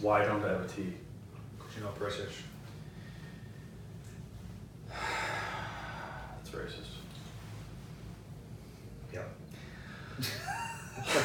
Why 0.00 0.24
don't 0.24 0.42
I 0.44 0.48
have 0.48 0.62
a 0.62 0.68
T? 0.68 0.94
Because 1.58 1.76
you're 1.76 1.84
not 1.84 1.94
British. 1.98 2.42
That's 4.88 6.50
racist. 6.50 6.86
Yep. 9.12 9.36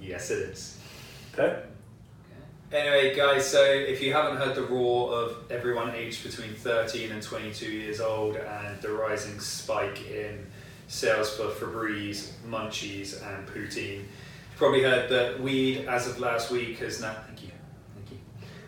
yes, 0.00 0.30
it 0.30 0.38
is. 0.38 0.78
Okay. 1.32 1.62
Anyway, 2.72 3.14
guys, 3.14 3.46
so 3.46 3.62
if 3.62 4.02
you 4.02 4.14
haven't 4.14 4.38
heard 4.38 4.54
the 4.54 4.62
roar 4.62 5.12
of 5.12 5.50
everyone 5.50 5.94
aged 5.94 6.24
between 6.24 6.54
13 6.54 7.12
and 7.12 7.22
22 7.22 7.66
years 7.66 8.00
old 8.00 8.36
and 8.36 8.80
the 8.80 8.90
rising 8.90 9.38
spike 9.40 10.10
in 10.10 10.46
sales 10.88 11.36
for 11.36 11.48
Febreze, 11.48 12.30
Munchies, 12.48 13.22
and 13.26 13.46
Poutine, 13.46 13.98
you've 13.98 14.56
probably 14.56 14.82
heard 14.82 15.10
that 15.10 15.40
weed, 15.40 15.86
as 15.86 16.08
of 16.08 16.18
last 16.18 16.50
week, 16.50 16.78
has 16.78 17.00
now. 17.00 17.14
Thank 17.26 17.42
you. 17.42 17.50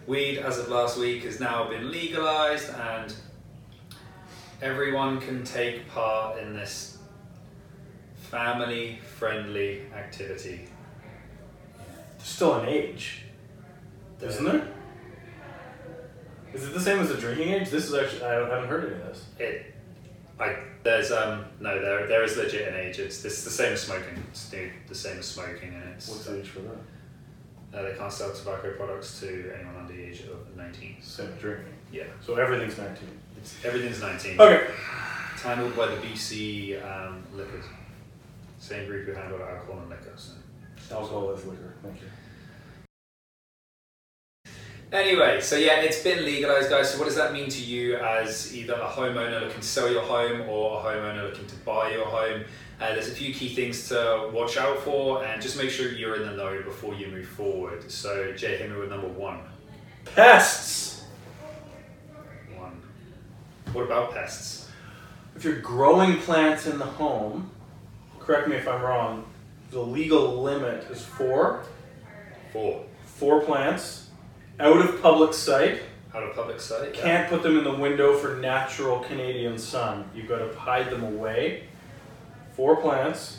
Weed, 0.07 0.39
as 0.39 0.59
of 0.59 0.69
last 0.69 0.99
week, 0.99 1.25
has 1.25 1.41
now 1.41 1.69
been 1.69 1.91
legalized, 1.91 2.69
and 2.75 3.15
everyone 4.61 5.21
can 5.21 5.45
take 5.45 5.89
part 5.89 6.39
in 6.39 6.53
this 6.53 6.99
family 8.30 8.99
friendly 9.19 9.83
activity. 9.95 10.69
There's 12.19 12.29
still 12.29 12.55
an 12.61 12.69
age, 12.69 13.23
isn't 14.21 14.45
there? 14.45 14.69
Is 16.52 16.65
it 16.65 16.75
the 16.75 16.80
same 16.80 17.01
as 17.01 17.09
the 17.09 17.16
drinking 17.16 17.49
age? 17.49 17.71
This 17.71 17.89
is 17.89 17.95
actually 17.95 18.25
I 18.25 18.35
haven't 18.35 18.69
heard 18.69 18.85
any 18.85 18.95
of 18.95 19.07
this. 19.09 19.25
It, 19.39 19.75
I 20.39 20.57
there's 20.83 21.11
um 21.11 21.47
no 21.61 21.80
there 21.80 22.07
there 22.07 22.23
is 22.23 22.37
legit 22.37 22.69
an 22.69 22.75
age. 22.75 22.99
It's 22.99 23.23
this 23.23 23.43
the 23.43 23.51
same 23.51 23.73
as 23.73 23.83
smoking. 23.83 24.23
It's 24.30 24.49
the, 24.51 24.71
the 24.89 24.95
same 24.95 25.18
as 25.18 25.27
smoking, 25.27 25.74
and 25.74 25.95
it's 25.95 26.09
What's 26.09 26.27
the 26.27 26.39
age 26.39 26.49
for 26.49 26.61
that? 26.61 26.77
Uh, 27.73 27.82
they 27.82 27.95
can't 27.95 28.12
sell 28.12 28.32
tobacco 28.32 28.73
products 28.76 29.20
to 29.20 29.52
anyone 29.54 29.76
under 29.76 29.93
the 29.93 30.02
age 30.02 30.23
of 30.23 30.57
nineteen. 30.57 30.96
Same 31.01 31.29
as 31.34 31.40
drinking. 31.40 31.73
Yeah, 31.93 32.04
So 32.21 32.34
everything's 32.34 32.76
19. 32.76 32.96
it's, 33.38 33.65
everything's 33.65 34.01
nineteen. 34.01 34.40
Okay. 34.40 34.66
It's 35.32 35.43
handled 35.43 35.76
by 35.76 35.87
the 35.87 35.96
BC 35.96 36.82
um, 36.84 37.23
liquors, 37.34 37.65
same 38.59 38.87
group 38.88 39.06
who 39.06 39.12
handle 39.12 39.40
alcohol 39.43 39.80
and 39.80 39.90
liquor. 39.90 40.12
So. 40.16 40.32
Alcohol 40.95 41.30
is 41.32 41.45
liquor. 41.46 41.74
Thank 41.82 42.01
you. 42.01 42.09
Anyway, 44.95 45.40
so 45.40 45.56
yeah, 45.56 45.80
it's 45.80 46.00
been 46.04 46.24
legalized, 46.24 46.70
guys. 46.70 46.92
So 46.92 46.98
what 47.00 47.06
does 47.06 47.16
that 47.16 47.32
mean 47.32 47.48
to 47.48 47.60
you 47.60 47.96
as 47.96 48.56
either 48.56 48.74
a 48.74 48.88
homeowner 48.88 49.40
looking 49.40 49.60
to 49.60 49.66
sell 49.66 49.90
your 49.90 50.02
home 50.02 50.42
or 50.42 50.78
a 50.78 50.84
homeowner 50.84 51.24
looking 51.24 51.48
to 51.48 51.56
buy 51.56 51.90
your 51.90 52.06
home? 52.06 52.45
Uh, 52.80 52.95
there's 52.95 53.09
a 53.09 53.10
few 53.10 53.34
key 53.34 53.52
things 53.52 53.88
to 53.88 54.30
watch 54.32 54.56
out 54.56 54.78
for, 54.84 55.24
and 55.24 55.42
just 55.42 55.59
make 55.59 55.70
sure 55.70 55.90
you're 55.90 56.15
in 56.15 56.28
the 56.28 56.37
know 56.37 56.62
before 56.62 56.95
you 56.95 57.09
move 57.09 57.26
forward. 57.26 57.90
So 57.90 58.32
Jay, 58.34 58.56
hit 58.56 58.70
me 58.70 58.76
with 58.76 58.88
number 58.88 59.09
one. 59.09 59.40
Pests. 60.15 61.02
One. 62.56 62.80
What 63.72 63.87
about 63.87 64.15
pests? 64.15 64.70
If 65.34 65.42
you're 65.42 65.56
growing 65.56 66.19
plants 66.19 66.69
in 66.69 66.78
the 66.78 66.87
home, 66.87 67.50
correct 68.20 68.47
me 68.47 68.54
if 68.54 68.69
I'm 68.69 68.81
wrong, 68.81 69.25
the 69.72 69.81
legal 69.81 70.41
limit 70.41 70.84
is 70.88 71.04
four. 71.04 71.65
Four. 72.53 72.84
Four 73.06 73.41
plants 73.41 74.03
out 74.60 74.78
of 74.78 75.03
public 75.03 75.34
sight. 75.34 75.83
Out 76.15 76.22
of 76.22 76.34
public 76.34 76.60
sight. 76.60 76.94
yeah. 76.94 77.03
Can't 77.03 77.28
put 77.28 77.43
them 77.43 77.59
in 77.59 77.65
the 77.65 77.75
window 77.75 78.16
for 78.16 78.37
natural 78.37 79.00
Canadian 79.00 79.59
sun. 79.59 80.09
You've 80.15 80.28
got 80.28 80.38
to 80.38 80.56
hide 80.59 80.91
them 80.91 81.03
away. 81.03 81.65
Four 82.55 82.77
plants. 82.77 83.38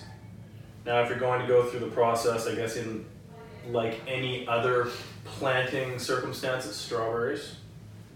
Now, 0.86 1.02
if 1.02 1.10
you're 1.10 1.18
going 1.20 1.42
to 1.42 1.48
go 1.48 1.64
through 1.64 1.80
the 1.80 1.88
process, 1.88 2.48
I 2.48 2.56
guess 2.56 2.76
in 2.76 3.06
like 3.72 4.00
any 4.08 4.48
other 4.48 4.90
planting 5.26 5.98
circumstance, 6.00 6.66
it's 6.66 6.76
strawberries. 6.76 7.56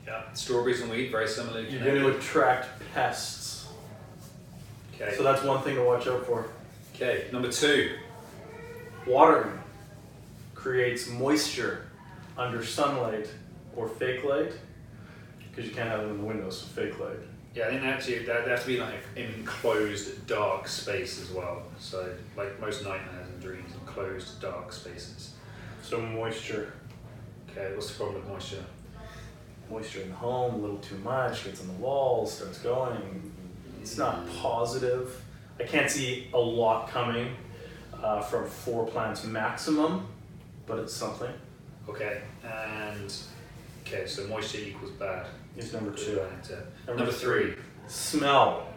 Yeah. 0.06 0.32
Strawberries 0.34 0.82
and 0.82 0.92
wheat, 0.92 1.10
very 1.10 1.28
similar. 1.28 1.62
You're 1.62 1.84
going 1.84 2.02
to 2.02 2.18
attract 2.18 2.68
pests. 2.94 3.68
Okay. 4.96 5.16
So 5.16 5.24
that's 5.24 5.44
one 5.44 5.64
thing 5.64 5.76
to 5.76 5.84
watch 5.84 6.06
out 6.08 6.26
for. 6.26 6.50
okay. 6.96 7.26
Number 7.32 7.52
two. 7.52 7.96
Watering 9.08 9.58
creates 10.54 11.08
moisture 11.08 11.89
under 12.40 12.64
sunlight 12.64 13.28
or 13.76 13.88
fake 13.88 14.24
light 14.24 14.54
because 15.50 15.70
you 15.70 15.76
can't 15.76 15.90
have 15.90 16.02
them 16.02 16.12
in 16.12 16.18
the 16.20 16.24
windows, 16.24 16.62
so 16.62 16.68
fake 16.68 16.98
light. 17.00 17.18
Yeah, 17.54 17.68
I 17.68 17.72
think 17.72 17.84
actually 17.84 18.20
that 18.26 18.48
has 18.48 18.62
to 18.62 18.68
be 18.68 18.80
like 18.80 19.04
an 19.16 19.24
enclosed 19.40 20.26
dark 20.26 20.68
space 20.68 21.22
as 21.22 21.32
well. 21.32 21.64
So 21.80 22.10
like 22.38 22.60
most 22.62 22.84
nightmares 22.84 23.28
and 23.28 23.42
dreams, 23.42 23.72
enclosed 23.74 24.40
dark 24.42 24.72
spaces. 24.72 25.34
So 25.82 26.00
moisture, 26.00 26.74
Okay, 27.52 27.74
what's 27.74 27.90
the 27.90 27.96
problem 27.96 28.22
with 28.22 28.30
moisture? 28.30 28.64
moisture 29.72 30.02
in 30.02 30.10
the 30.10 30.16
home, 30.16 30.56
a 30.56 30.58
little 30.58 30.78
too 30.78 30.98
much, 31.00 31.46
gets 31.46 31.62
on 31.62 31.68
the 31.68 31.74
walls, 31.74 32.34
starts 32.34 32.60
going. 32.60 33.32
It's 33.82 33.98
not 33.98 34.28
positive. 34.38 35.22
I 35.60 35.64
can't 35.64 35.90
see 35.90 36.28
a 36.34 36.40
lot 36.40 36.90
coming 36.90 37.36
uh, 38.02 38.22
from 38.22 38.48
four 38.48 38.86
plants 38.88 39.24
maximum, 39.24 40.08
but 40.66 40.80
it's 40.80 40.94
something. 40.94 41.32
Okay, 41.90 42.22
and 42.44 43.12
okay, 43.86 44.06
so 44.06 44.28
moisture 44.28 44.60
equals 44.60 44.92
bad. 44.92 45.26
Is 45.58 45.74
number 45.74 45.92
two. 45.92 46.22
to- 46.44 46.64
Number 46.96 47.12
three. 47.12 47.56
Smell. 47.88 48.68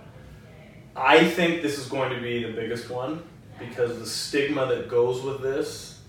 I 0.96 1.24
think 1.28 1.62
this 1.62 1.78
is 1.78 1.86
going 1.86 2.12
to 2.14 2.20
be 2.20 2.42
the 2.42 2.52
biggest 2.52 2.90
one 2.90 3.22
because 3.58 3.98
the 3.98 4.06
stigma 4.06 4.66
that 4.66 4.88
goes 4.88 5.22
with 5.22 5.42
this 5.42 6.00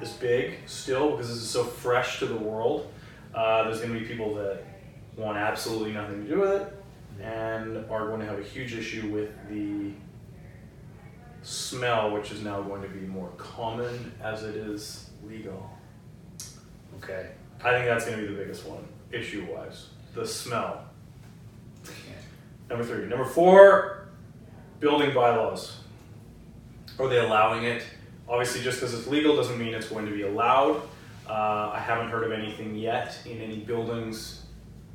is 0.00 0.10
big 0.12 0.54
still 0.66 1.10
because 1.12 1.28
this 1.28 1.38
is 1.38 1.50
so 1.50 1.64
fresh 1.64 2.20
to 2.20 2.26
the 2.26 2.36
world. 2.36 2.92
Uh, 3.34 3.64
there's 3.64 3.80
going 3.80 3.92
to 3.92 3.98
be 3.98 4.06
people 4.06 4.34
that 4.36 4.62
want 5.16 5.36
absolutely 5.36 5.92
nothing 5.92 6.24
to 6.24 6.30
do 6.30 6.40
with 6.40 6.62
it 6.62 6.76
and 7.22 7.78
are 7.90 8.06
going 8.08 8.20
to 8.20 8.26
have 8.26 8.38
a 8.38 8.42
huge 8.42 8.74
issue 8.74 9.10
with 9.10 9.30
the 9.50 9.90
smell, 11.42 12.12
which 12.12 12.30
is 12.30 12.42
now 12.42 12.62
going 12.62 12.82
to 12.82 12.88
be 12.88 13.00
more 13.06 13.28
common 13.36 14.12
as 14.22 14.44
it 14.44 14.56
is 14.56 15.10
legal. 15.26 15.68
Okay. 16.98 17.30
I 17.64 17.70
think 17.70 17.86
that's 17.86 18.04
going 18.04 18.18
to 18.18 18.26
be 18.26 18.32
the 18.32 18.38
biggest 18.40 18.66
one, 18.66 18.84
issue 19.10 19.46
wise. 19.52 19.88
The 20.14 20.26
smell. 20.26 20.84
Number 22.68 22.84
three. 22.84 23.06
Number 23.06 23.24
four, 23.24 24.08
building 24.80 25.12
bylaws. 25.14 25.78
Are 26.98 27.08
they 27.08 27.18
allowing 27.18 27.64
it? 27.64 27.84
Obviously, 28.28 28.62
just 28.62 28.80
because 28.80 28.94
it's 28.94 29.06
legal 29.06 29.36
doesn't 29.36 29.58
mean 29.58 29.74
it's 29.74 29.88
going 29.88 30.06
to 30.06 30.12
be 30.12 30.22
allowed. 30.22 30.82
Uh, 31.28 31.70
I 31.72 31.78
haven't 31.78 32.08
heard 32.08 32.24
of 32.24 32.32
anything 32.32 32.74
yet 32.74 33.18
in 33.26 33.40
any 33.40 33.58
buildings 33.58 34.42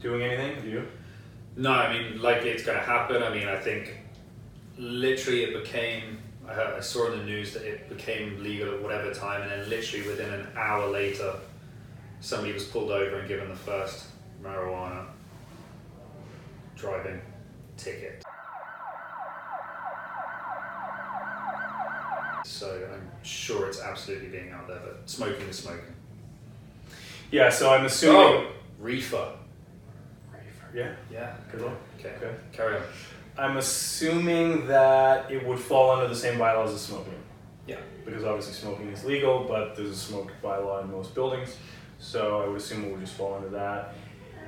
doing 0.02 0.22
anything. 0.22 0.56
Have 0.56 0.66
you? 0.66 0.88
No, 1.56 1.72
I 1.72 1.92
mean 1.92 2.22
like 2.22 2.44
it's 2.44 2.64
going 2.64 2.78
to 2.78 2.84
happen. 2.84 3.24
I 3.24 3.34
mean 3.34 3.48
I 3.48 3.58
think 3.58 3.98
literally 4.78 5.44
it 5.44 5.64
became. 5.64 6.20
I, 6.48 6.54
heard, 6.54 6.76
I 6.76 6.80
saw 6.80 7.12
in 7.12 7.20
the 7.20 7.26
news 7.26 7.54
that 7.54 7.64
it 7.64 7.90
became 7.90 8.42
legal 8.42 8.74
at 8.74 8.82
whatever 8.82 9.14
time, 9.14 9.42
and 9.42 9.52
then 9.52 9.70
literally 9.70 10.08
within 10.08 10.34
an 10.34 10.48
hour 10.56 10.88
later, 10.88 11.34
somebody 12.20 12.54
was 12.54 12.66
pulled 12.66 12.92
over 12.92 13.20
and 13.20 13.28
given 13.28 13.50
the 13.50 13.56
first 13.56 14.06
marijuana 14.44 15.06
driving 16.76 17.22
ticket. 17.78 18.24
So 22.46 22.90
I'm 22.92 23.12
sure 23.24 23.68
it's 23.68 23.82
absolutely 23.82 24.30
being 24.30 24.52
out 24.52 24.68
there, 24.68 24.80
but 24.84 25.10
smoking 25.10 25.48
is 25.48 25.60
smoking. 25.60 25.94
Yeah. 27.32 27.50
So 27.50 27.70
I'm 27.70 27.86
assuming. 27.86 28.22
Oh, 28.22 28.52
reefer. 28.80 29.34
Yeah. 30.74 30.94
Yeah. 31.12 31.36
Good 31.52 31.62
one. 31.64 31.76
Okay. 32.00 32.14
Okay. 32.18 32.36
Carry 32.52 32.78
on. 32.78 32.84
I'm 33.38 33.58
assuming 33.58 34.66
that 34.68 35.30
it 35.32 35.46
would 35.46 35.60
fall 35.60 35.92
under 35.92 36.08
the 36.08 36.16
same 36.16 36.40
bylaws 36.40 36.74
as 36.74 36.82
smoking. 36.82 37.14
Yeah. 37.68 37.78
Because 38.06 38.24
obviously 38.24 38.54
smoking 38.54 38.88
is 38.88 39.04
legal, 39.04 39.46
but 39.48 39.76
there's 39.76 39.92
a 39.92 39.96
smoke 39.96 40.32
bylaw 40.44 40.84
in 40.84 40.92
most 40.92 41.14
buildings. 41.14 41.56
So 42.00 42.42
I 42.42 42.48
would 42.48 42.58
assume 42.58 42.86
it 42.86 42.92
would 42.92 43.02
just 43.02 43.14
fall 43.16 43.36
under 43.36 43.50
that. 43.50 43.94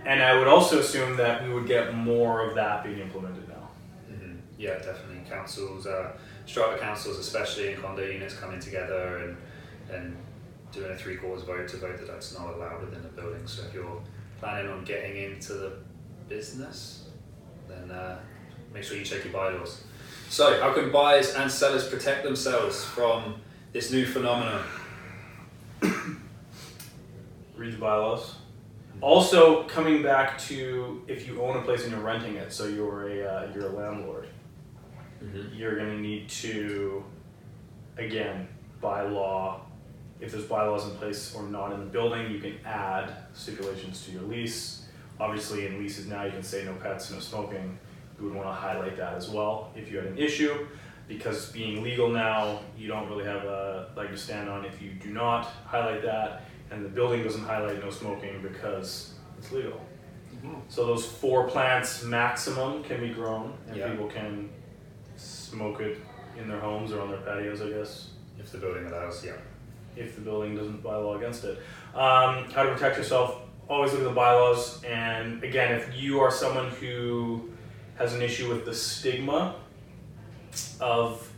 And 0.05 0.21
I 0.23 0.37
would 0.37 0.47
also 0.47 0.79
assume 0.79 1.17
that 1.17 1.43
we 1.43 1.53
would 1.53 1.67
get 1.67 1.93
more 1.93 2.41
of 2.41 2.55
that 2.55 2.83
being 2.83 2.99
implemented 2.99 3.47
now. 3.49 3.69
hmm 4.07 4.35
Yeah, 4.57 4.75
definitely. 4.77 5.21
Councils, 5.29 5.87
uh, 5.87 6.11
strata 6.45 6.77
councils, 6.79 7.17
especially 7.19 7.73
in 7.73 7.81
condo 7.81 8.03
units, 8.05 8.35
coming 8.35 8.59
together 8.59 9.17
and 9.17 9.37
and 9.91 10.15
doing 10.71 10.91
a 10.91 10.95
three 10.95 11.17
quarters 11.17 11.43
vote 11.43 11.67
to 11.67 11.77
vote 11.77 11.97
that 11.97 12.07
that's 12.07 12.37
not 12.37 12.53
allowed 12.53 12.81
within 12.81 13.01
the 13.01 13.09
building. 13.09 13.45
So 13.47 13.63
if 13.63 13.73
you're 13.73 14.01
planning 14.39 14.71
on 14.71 14.83
getting 14.83 15.17
into 15.17 15.53
the 15.53 15.73
business, 16.27 17.07
then 17.67 17.89
uh, 17.91 18.19
make 18.73 18.83
sure 18.83 18.95
you 18.97 19.03
check 19.03 19.23
your 19.23 19.33
bylaws. 19.33 19.83
So, 20.29 20.61
how 20.61 20.73
can 20.73 20.91
buyers 20.91 21.33
and 21.33 21.51
sellers 21.51 21.87
protect 21.87 22.23
themselves 22.23 22.83
from 22.85 23.41
this 23.73 23.91
new 23.91 24.05
phenomenon? 24.05 24.63
Read 27.59 27.73
the 27.73 27.77
bylaws. 27.77 28.35
Also, 29.01 29.63
coming 29.63 30.01
back 30.01 30.37
to 30.39 31.01
if 31.07 31.27
you 31.27 31.41
own 31.41 31.57
a 31.57 31.61
place 31.61 31.83
and 31.83 31.91
you're 31.91 32.01
renting 32.01 32.35
it, 32.35 32.53
so 32.53 32.65
you're 32.67 33.09
a 33.09 33.23
uh, 33.27 33.47
you're 33.53 33.67
a 33.67 33.75
landlord, 33.75 34.27
Mm-hmm. 35.21 35.53
you're 35.53 35.75
going 35.75 35.89
to 35.89 35.99
need 36.01 36.29
to, 36.29 37.03
again, 37.97 38.47
by 38.79 39.01
law, 39.01 39.59
if 40.21 40.31
there's 40.31 40.45
bylaws 40.45 40.85
in 40.85 40.91
place 40.95 41.35
or 41.35 41.43
not 41.43 41.73
in 41.73 41.81
the 41.81 41.85
building, 41.87 42.31
you 42.31 42.39
can 42.39 42.55
add 42.65 43.11
stipulations 43.33 44.05
to 44.05 44.11
your 44.11 44.21
lease. 44.21 44.85
Obviously, 45.19 45.65
in 45.67 45.77
leases 45.77 46.07
now, 46.07 46.23
you 46.23 46.31
can 46.31 46.41
say 46.41 46.63
no 46.63 46.71
pets, 46.75 47.11
no 47.11 47.19
smoking. 47.19 47.77
You 48.17 48.27
would 48.27 48.33
wanna 48.33 48.53
highlight 48.53 48.95
that 48.95 49.15
as 49.15 49.29
well 49.29 49.73
if 49.75 49.91
you 49.91 49.97
had 49.97 50.07
an 50.07 50.17
issue. 50.17 50.65
Because 51.09 51.51
being 51.51 51.83
legal 51.83 52.07
now, 52.07 52.61
you 52.77 52.87
don't 52.87 53.09
really 53.09 53.25
have 53.25 53.43
a 53.43 53.89
leg 53.97 54.11
to 54.11 54.17
stand 54.17 54.47
on 54.47 54.63
if 54.63 54.81
you 54.81 54.91
do 54.91 55.09
not 55.09 55.47
highlight 55.65 56.01
that. 56.03 56.43
And 56.71 56.85
the 56.85 56.89
building 56.89 57.23
doesn't 57.23 57.43
highlight 57.43 57.83
no 57.83 57.89
smoking 57.89 58.41
because 58.41 59.13
it's 59.37 59.51
legal. 59.51 59.81
So 60.69 60.85
those 60.85 61.05
four 61.05 61.47
plants 61.49 62.03
maximum 62.03 62.83
can 62.83 63.01
be 63.01 63.09
grown 63.09 63.53
and 63.67 63.75
Yeah. 63.75 63.89
people 63.91 64.07
can 64.07 64.49
smoke 65.17 65.81
it 65.81 65.97
in 66.37 66.47
their 66.47 66.59
homes 66.59 66.91
or 66.93 67.01
on 67.01 67.09
their 67.09 67.19
patios, 67.19 67.61
I 67.61 67.69
guess, 67.69 68.11
If 68.39 68.51
the 68.51 68.57
building 68.59 68.85
allows, 68.85 69.25
yeah. 69.25 69.33
if 69.97 70.15
the 70.15 70.21
building 70.21 70.55
doesn't 70.55 70.81
bylaw 70.81 71.17
against 71.17 71.43
it. 71.43 71.57
Um, 71.93 72.45
how 72.51 72.63
to 72.63 72.71
protect 72.73 72.97
yourself, 72.97 73.41
always 73.67 73.91
look 73.91 74.01
at 74.01 74.07
the 74.07 74.13
bylaws. 74.13 74.81
And 74.83 75.43
again, 75.43 75.73
if 75.73 75.93
you 75.99 76.21
are 76.21 76.31
someone 76.31 76.69
who 76.69 77.49
has 77.97 78.13
an 78.13 78.21
issue 78.21 78.47
with 78.47 78.63
the 78.63 78.73
stigma 78.73 79.55
of 80.79 81.29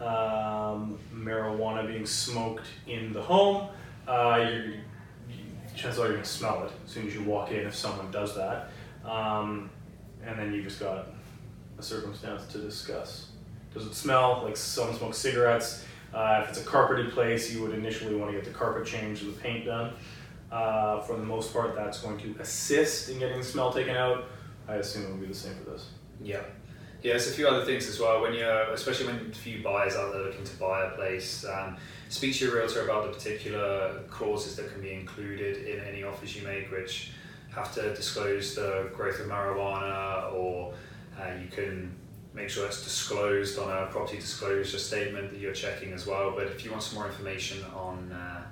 um, 0.00 0.98
marijuana 1.14 1.86
being 1.86 2.06
smoked 2.06 2.66
in 2.88 3.12
the 3.12 3.22
home, 3.22 3.68
uh, 4.06 4.50
you, 4.50 4.74
chances 5.74 6.00
are 6.00 6.06
you're 6.06 6.14
gonna 6.14 6.24
smell 6.24 6.64
it 6.64 6.72
as 6.84 6.90
soon 6.90 7.06
as 7.06 7.14
you 7.14 7.22
walk 7.22 7.50
in 7.50 7.66
if 7.66 7.74
someone 7.74 8.10
does 8.10 8.34
that. 8.36 8.70
Um, 9.04 9.70
and 10.24 10.38
then 10.38 10.52
you 10.52 10.62
just 10.62 10.80
got 10.80 11.08
a 11.78 11.82
circumstance 11.82 12.46
to 12.52 12.58
discuss. 12.58 13.28
Does 13.72 13.86
it 13.86 13.94
smell 13.94 14.42
like 14.44 14.56
someone 14.56 14.96
smokes 14.96 15.18
cigarettes? 15.18 15.84
Uh, 16.12 16.40
if 16.42 16.50
it's 16.50 16.60
a 16.60 16.64
carpeted 16.64 17.12
place, 17.12 17.52
you 17.52 17.62
would 17.62 17.72
initially 17.72 18.16
want 18.16 18.32
to 18.32 18.36
get 18.36 18.44
the 18.44 18.56
carpet 18.56 18.84
changed 18.84 19.22
and 19.22 19.34
the 19.34 19.40
paint 19.40 19.64
done. 19.64 19.92
Uh, 20.50 21.00
for 21.02 21.16
the 21.16 21.22
most 21.22 21.52
part, 21.52 21.76
that's 21.76 22.00
going 22.00 22.18
to 22.18 22.34
assist 22.40 23.08
in 23.08 23.20
getting 23.20 23.38
the 23.38 23.44
smell 23.44 23.72
taken 23.72 23.94
out. 23.94 24.24
I 24.66 24.76
assume 24.76 25.04
it 25.04 25.10
would 25.10 25.20
be 25.20 25.26
the 25.26 25.34
same 25.34 25.54
for 25.64 25.70
this. 25.70 25.90
Yeah. 26.20 26.42
Yeah, 27.02 27.12
there's 27.12 27.28
a 27.28 27.32
few 27.32 27.48
other 27.48 27.64
things 27.64 27.88
as 27.88 27.98
well. 27.98 28.20
When 28.20 28.34
you're, 28.34 28.62
especially 28.72 29.06
when 29.06 29.30
a 29.30 29.34
few 29.34 29.62
buyers 29.62 29.96
out 29.96 30.12
there 30.12 30.22
looking 30.22 30.44
to 30.44 30.56
buy 30.58 30.84
a 30.84 30.90
place, 30.90 31.46
um, 31.46 31.78
speak 32.10 32.36
to 32.36 32.44
your 32.44 32.56
realtor 32.56 32.82
about 32.82 33.06
the 33.06 33.12
particular 33.12 34.02
clauses 34.10 34.56
that 34.56 34.70
can 34.70 34.82
be 34.82 34.92
included 34.92 35.66
in 35.66 35.80
any 35.80 36.02
offers 36.02 36.36
you 36.36 36.46
make, 36.46 36.70
which 36.70 37.12
have 37.54 37.72
to 37.74 37.94
disclose 37.94 38.54
the 38.54 38.90
growth 38.94 39.18
of 39.18 39.28
marijuana, 39.28 40.30
or 40.34 40.74
uh, 41.18 41.32
you 41.42 41.48
can 41.48 41.94
make 42.34 42.50
sure 42.50 42.66
it's 42.66 42.84
disclosed 42.84 43.58
on 43.58 43.70
a 43.70 43.86
property 43.86 44.18
disclosure 44.18 44.78
statement 44.78 45.30
that 45.30 45.40
you're 45.40 45.54
checking 45.54 45.92
as 45.94 46.06
well. 46.06 46.34
But 46.36 46.48
if 46.48 46.66
you 46.66 46.70
want 46.70 46.82
some 46.82 46.96
more 46.96 47.06
information 47.06 47.64
on 47.74 48.12
uh, 48.12 48.42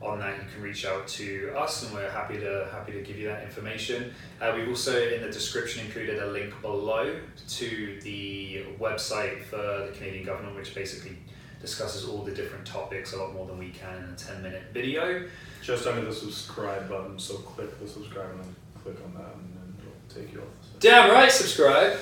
on 0.00 0.20
that, 0.20 0.36
you 0.36 0.44
can 0.52 0.62
reach 0.62 0.86
out 0.86 1.08
to 1.08 1.52
us, 1.56 1.82
and 1.82 1.92
we're 1.92 2.10
happy 2.10 2.38
to 2.38 2.68
happy 2.72 2.92
to 2.92 3.02
give 3.02 3.18
you 3.18 3.26
that 3.26 3.42
information. 3.42 4.12
Uh, 4.40 4.52
we've 4.56 4.68
also 4.68 5.08
in 5.08 5.22
the 5.22 5.30
description 5.30 5.84
included 5.84 6.22
a 6.22 6.26
link 6.26 6.60
below 6.62 7.18
to 7.48 7.98
the 8.02 8.64
website 8.78 9.42
for 9.42 9.56
the 9.56 9.92
Canadian 9.96 10.24
government, 10.24 10.54
which 10.54 10.74
basically 10.74 11.16
discusses 11.60 12.08
all 12.08 12.22
the 12.22 12.32
different 12.32 12.64
topics 12.64 13.12
a 13.12 13.16
lot 13.16 13.34
more 13.34 13.46
than 13.46 13.58
we 13.58 13.70
can 13.70 13.96
in 13.98 14.10
a 14.10 14.16
10 14.16 14.42
minute 14.42 14.62
video. 14.72 15.26
Just 15.62 15.86
under 15.86 16.04
the 16.04 16.14
subscribe 16.14 16.88
button, 16.88 17.18
so 17.18 17.34
click 17.34 17.78
the 17.80 17.88
subscribe 17.88 18.30
and 18.30 18.40
then 18.40 18.56
click 18.84 18.96
on 19.04 19.14
that, 19.14 19.34
and 19.34 19.52
then 19.54 19.76
it'll 19.80 20.22
take 20.22 20.32
you 20.32 20.40
off. 20.40 20.46
Damn 20.78 21.10
right. 21.10 21.32
Subscribe. 21.32 21.98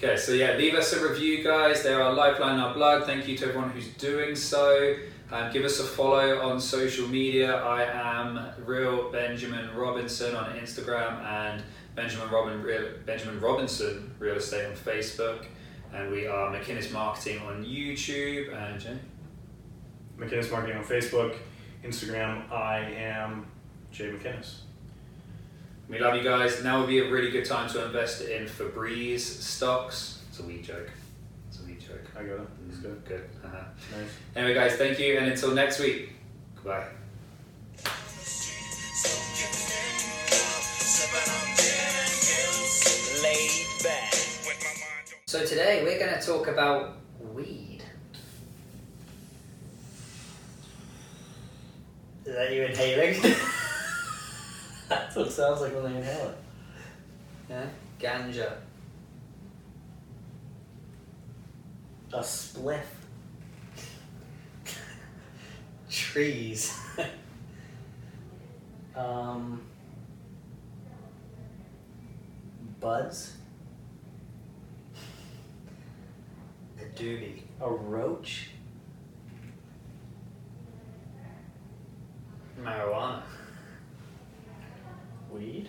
Okay, 0.00 0.16
so 0.16 0.30
yeah, 0.30 0.52
leave 0.52 0.76
us 0.76 0.92
a 0.92 1.08
review, 1.08 1.42
guys. 1.42 1.82
They 1.82 1.92
are 1.92 2.12
lifeline, 2.12 2.60
our 2.60 2.72
blood. 2.72 3.04
Thank 3.04 3.26
you 3.26 3.36
to 3.38 3.48
everyone 3.48 3.70
who's 3.70 3.88
doing 3.94 4.36
so. 4.36 4.94
Um, 5.32 5.52
give 5.52 5.64
us 5.64 5.80
a 5.80 5.82
follow 5.82 6.38
on 6.38 6.60
social 6.60 7.08
media. 7.08 7.56
I 7.56 7.82
am 7.82 8.38
Real 8.64 9.10
Benjamin 9.10 9.74
Robinson 9.74 10.36
on 10.36 10.54
Instagram 10.54 11.20
and 11.24 11.64
Benjamin 11.96 12.30
Robin 12.30 12.62
Real, 12.62 12.90
Benjamin 13.06 13.40
Robinson 13.40 14.14
Real 14.20 14.36
Estate 14.36 14.66
on 14.66 14.74
Facebook, 14.74 15.46
and 15.92 16.12
we 16.12 16.28
are 16.28 16.54
McInnes 16.54 16.92
Marketing 16.92 17.40
on 17.40 17.64
YouTube. 17.64 18.54
And 18.54 18.80
Jay, 18.80 18.98
McInnes 20.16 20.52
Marketing 20.52 20.76
on 20.76 20.84
Facebook, 20.84 21.34
Instagram. 21.84 22.48
I 22.52 22.78
am 22.78 23.48
Jay 23.90 24.12
McInnes. 24.12 24.58
We 25.88 25.98
love 25.98 26.16
you 26.16 26.22
guys. 26.22 26.62
Now 26.62 26.80
would 26.80 26.88
be 26.88 26.98
a 26.98 27.10
really 27.10 27.30
good 27.30 27.44
time 27.44 27.68
to 27.70 27.84
invest 27.84 28.22
in 28.22 28.46
Febreze 28.46 29.20
stocks. 29.20 30.20
It's 30.28 30.40
a 30.40 30.42
weed 30.42 30.62
joke. 30.62 30.90
It's 31.48 31.60
a 31.60 31.64
weed 31.64 31.80
joke. 31.80 32.04
I 32.16 32.24
got 32.24 32.40
it. 32.40 32.48
It's 32.68 32.78
good. 32.78 33.04
Good. 33.06 33.28
Uh-huh. 33.44 33.64
Nice. 33.96 34.10
Anyway, 34.36 34.54
guys, 34.54 34.74
thank 34.74 34.98
you, 34.98 35.16
and 35.18 35.26
until 35.26 35.52
next 35.52 35.80
week, 35.80 36.12
goodbye. 36.56 36.86
laid. 43.22 43.66
So 45.26 45.44
today 45.44 45.82
we're 45.84 45.98
going 45.98 46.18
to 46.18 46.24
talk 46.24 46.48
about 46.48 46.96
weed. 47.34 47.82
Is 52.24 52.34
that 52.34 52.52
you 52.52 52.62
inhaling? 52.62 53.34
What 55.18 55.26
it 55.26 55.32
sounds 55.32 55.60
like 55.62 55.74
when 55.74 55.82
they 55.82 55.98
inhale 55.98 56.28
it. 56.28 56.38
Yeah, 57.50 57.66
ganja. 57.98 58.52
A 62.12 62.20
spliff. 62.20 62.84
Trees. 65.90 66.80
um. 68.94 69.60
Buds. 72.78 73.38
A 76.80 76.84
doobie. 76.96 77.42
A 77.60 77.68
roach. 77.68 78.50
Marijuana. 82.62 83.24
Weed. 85.38 85.68